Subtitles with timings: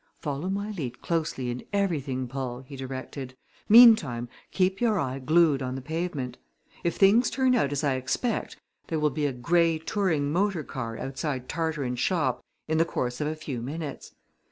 [0.19, 3.35] "Follow my lead closely in everything, Paul!" he directed.
[3.69, 6.39] "Meantime keep your eye glued on the pavement.
[6.83, 10.97] If things turn out as I expect there will be a gray touring motor car
[10.97, 14.15] outside Tarteran's shop in the course of a few minutes.